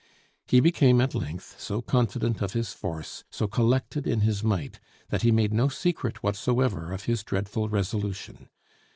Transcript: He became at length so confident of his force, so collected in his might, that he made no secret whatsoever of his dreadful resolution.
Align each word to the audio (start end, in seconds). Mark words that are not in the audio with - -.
He 0.47 0.61
became 0.61 0.99
at 0.99 1.13
length 1.13 1.57
so 1.59 1.83
confident 1.83 2.41
of 2.41 2.53
his 2.53 2.73
force, 2.73 3.23
so 3.29 3.45
collected 3.47 4.07
in 4.07 4.21
his 4.21 4.43
might, 4.43 4.79
that 5.09 5.21
he 5.21 5.31
made 5.31 5.53
no 5.53 5.67
secret 5.69 6.23
whatsoever 6.23 6.91
of 6.91 7.03
his 7.03 7.23
dreadful 7.23 7.69
resolution. 7.69 8.49